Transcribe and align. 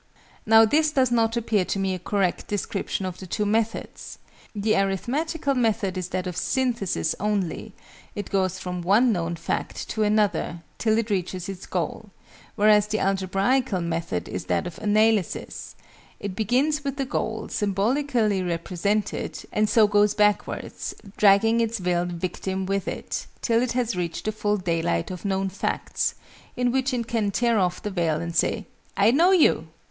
Now 0.47 0.65
this 0.65 0.91
does 0.91 1.11
not 1.11 1.37
appear 1.37 1.63
to 1.65 1.77
me 1.77 1.93
a 1.93 1.99
correct 1.99 2.47
description 2.47 3.05
of 3.05 3.19
the 3.19 3.27
two 3.27 3.45
methods: 3.45 4.17
the 4.55 4.75
Arithmetical 4.75 5.53
method 5.53 5.95
is 5.95 6.07
that 6.09 6.25
of 6.25 6.35
"synthesis" 6.35 7.13
only; 7.19 7.73
it 8.15 8.31
goes 8.31 8.57
from 8.57 8.81
one 8.81 9.11
known 9.11 9.35
fact 9.35 9.87
to 9.89 10.01
another, 10.01 10.63
till 10.79 10.97
it 10.97 11.11
reaches 11.11 11.47
its 11.47 11.67
goal: 11.67 12.09
whereas 12.55 12.87
the 12.87 12.97
Algebraical 12.99 13.79
method 13.81 14.27
is 14.27 14.45
that 14.45 14.65
of 14.65 14.79
"analysis": 14.79 15.75
it 16.19 16.35
begins 16.35 16.83
with 16.83 16.97
the 16.97 17.05
goal, 17.05 17.47
symbolically 17.49 18.41
represented, 18.41 19.45
and 19.53 19.69
so 19.69 19.85
goes 19.87 20.15
backwards, 20.15 20.95
dragging 21.15 21.61
its 21.61 21.77
veiled 21.77 22.13
victim 22.13 22.65
with 22.65 22.87
it, 22.87 23.27
till 23.43 23.61
it 23.61 23.73
has 23.73 23.95
reached 23.95 24.25
the 24.25 24.31
full 24.31 24.57
daylight 24.57 25.11
of 25.11 25.25
known 25.25 25.47
facts, 25.47 26.15
in 26.57 26.71
which 26.71 26.91
it 26.91 27.05
can 27.07 27.29
tear 27.29 27.59
off 27.59 27.83
the 27.83 27.91
veil 27.91 28.15
and 28.19 28.35
say 28.35 28.65
"I 28.97 29.11
know 29.11 29.31
you!" 29.31 29.67